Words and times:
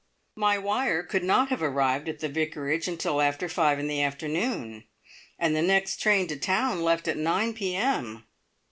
My 0.35 0.57
wire 0.57 1.03
could 1.03 1.23
not 1.23 1.49
have 1.49 1.61
arrived 1.61 2.09
at 2.09 2.21
the 2.21 2.27
Vicarage 2.27 2.87
until 2.87 3.21
after 3.21 3.47
five 3.47 3.77
in 3.77 3.87
the 3.87 4.01
afternoon, 4.01 4.85
and 5.37 5.55
the 5.55 5.61
next 5.61 5.97
train 6.01 6.25
to 6.29 6.37
town 6.37 6.81
left 6.81 7.07
at 7.07 7.17
nine 7.17 7.53
p.m. 7.53 8.23